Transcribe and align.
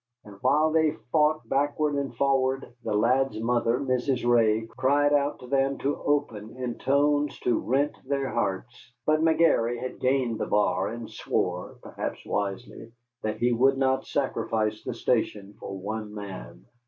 And 0.25 0.39
while 0.41 0.71
they 0.71 0.95
fought 1.11 1.47
backward 1.47 1.93
and 1.93 2.15
forward, 2.15 2.73
the 2.83 2.95
lad's 2.95 3.39
mother, 3.39 3.77
Mrs. 3.79 4.27
Ray, 4.27 4.65
cried 4.65 5.13
out 5.13 5.37
to 5.41 5.47
them 5.47 5.77
to 5.77 5.95
open 5.95 6.55
in 6.57 6.79
tones 6.79 7.37
to 7.41 7.59
rend 7.59 7.93
their 8.07 8.29
hearts. 8.33 8.93
But 9.05 9.21
McGary 9.21 9.79
had 9.79 9.99
gained 9.99 10.39
the 10.39 10.47
bar 10.47 10.87
and 10.87 11.07
swore 11.07 11.75
(perhaps 11.83 12.25
wisely) 12.25 12.91
that 13.21 13.37
he 13.37 13.53
would 13.53 13.77
not 13.77 14.07
sacrifice 14.07 14.83
the 14.83 14.95
station 14.95 15.53
for 15.59 15.77
one 15.77 16.15
man. 16.15 16.65